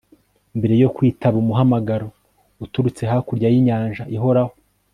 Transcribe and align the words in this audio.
mbere 0.57 0.75
yo 0.83 0.89
kwitaba 0.95 1.35
umuhamagaro 1.43 2.07
uturutse 2.65 3.01
hakurya 3.11 3.47
y'inyanja 3.53 4.03
ihoraho 4.15 4.53